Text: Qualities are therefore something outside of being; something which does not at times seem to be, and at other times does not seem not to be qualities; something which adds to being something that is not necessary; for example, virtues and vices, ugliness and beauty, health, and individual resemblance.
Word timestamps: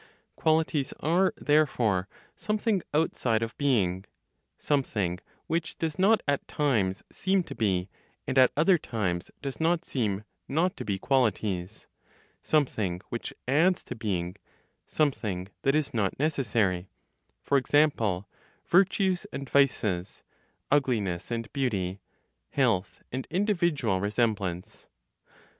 Qualities 0.35 0.93
are 1.01 1.31
therefore 1.37 2.07
something 2.35 2.81
outside 2.91 3.43
of 3.43 3.55
being; 3.59 4.03
something 4.57 5.19
which 5.45 5.77
does 5.77 5.99
not 5.99 6.23
at 6.27 6.47
times 6.47 7.03
seem 7.11 7.43
to 7.43 7.53
be, 7.53 7.87
and 8.25 8.35
at 8.39 8.51
other 8.57 8.79
times 8.79 9.29
does 9.43 9.59
not 9.59 9.85
seem 9.85 10.23
not 10.47 10.75
to 10.75 10.83
be 10.83 10.97
qualities; 10.97 11.85
something 12.41 13.01
which 13.09 13.31
adds 13.47 13.83
to 13.83 13.93
being 13.95 14.37
something 14.87 15.49
that 15.61 15.75
is 15.75 15.93
not 15.93 16.17
necessary; 16.17 16.89
for 17.43 17.59
example, 17.59 18.27
virtues 18.65 19.27
and 19.31 19.47
vices, 19.51 20.23
ugliness 20.71 21.29
and 21.29 21.53
beauty, 21.53 21.99
health, 22.49 23.03
and 23.11 23.27
individual 23.29 23.99
resemblance. 24.01 24.87